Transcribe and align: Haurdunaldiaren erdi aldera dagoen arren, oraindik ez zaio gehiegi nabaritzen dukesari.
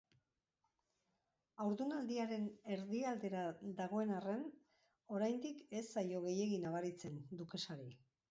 Haurdunaldiaren 1.65 2.47
erdi 2.75 3.01
aldera 3.09 3.43
dagoen 3.83 4.15
arren, 4.19 4.41
oraindik 5.19 5.63
ez 5.81 5.85
zaio 5.99 6.23
gehiegi 6.27 6.57
nabaritzen 6.67 7.21
dukesari. 7.43 7.89